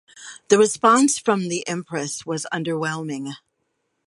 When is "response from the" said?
0.57-1.63